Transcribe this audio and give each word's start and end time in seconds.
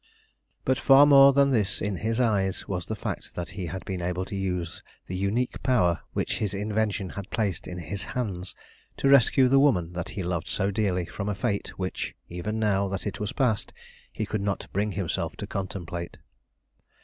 But 0.65 0.79
far 0.79 1.05
more 1.05 1.31
than 1.31 1.51
this 1.51 1.79
in 1.79 1.97
his 1.97 2.19
eyes 2.19 2.67
was 2.67 2.87
the 2.87 2.95
fact 2.95 3.35
that 3.35 3.51
he 3.51 3.67
had 3.67 3.85
been 3.85 4.01
able 4.01 4.25
to 4.25 4.35
use 4.35 4.81
the 5.05 5.15
unique 5.15 5.61
power 5.61 5.99
which 6.13 6.39
his 6.39 6.55
invention 6.55 7.11
had 7.11 7.29
placed 7.29 7.67
in 7.67 7.77
his 7.77 8.01
hands, 8.17 8.55
to 8.97 9.07
rescue 9.07 9.47
the 9.47 9.59
woman 9.59 9.93
that 9.93 10.09
he 10.17 10.23
loved 10.23 10.47
so 10.47 10.71
dearly 10.71 11.05
from 11.05 11.29
a 11.29 11.35
fate 11.35 11.77
which, 11.77 12.15
even 12.29 12.57
now 12.57 12.87
that 12.87 13.05
it 13.05 13.19
was 13.19 13.31
past, 13.31 13.73
he 14.11 14.25
could 14.25 14.41
not 14.41 14.67
bring 14.73 14.93
himself 14.93 15.35
to 15.37 15.45
contemplate. 15.45 16.17